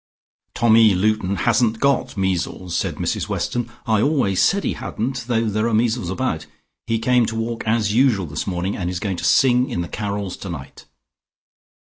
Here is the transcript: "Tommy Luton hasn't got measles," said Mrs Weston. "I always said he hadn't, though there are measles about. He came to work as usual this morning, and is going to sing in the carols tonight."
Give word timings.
"Tommy 0.55 0.95
Luton 0.95 1.35
hasn't 1.35 1.79
got 1.79 2.17
measles," 2.17 2.75
said 2.75 2.95
Mrs 2.95 3.29
Weston. 3.29 3.69
"I 3.85 4.01
always 4.01 4.41
said 4.41 4.63
he 4.63 4.73
hadn't, 4.73 5.25
though 5.27 5.45
there 5.45 5.67
are 5.67 5.75
measles 5.75 6.09
about. 6.09 6.47
He 6.87 6.97
came 6.97 7.27
to 7.27 7.35
work 7.35 7.61
as 7.67 7.93
usual 7.93 8.25
this 8.25 8.47
morning, 8.47 8.75
and 8.75 8.89
is 8.89 8.99
going 8.99 9.17
to 9.17 9.23
sing 9.23 9.69
in 9.69 9.81
the 9.81 9.87
carols 9.87 10.37
tonight." 10.37 10.85